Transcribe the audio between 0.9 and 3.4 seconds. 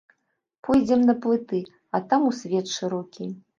на плыты, а там у свет шырокі.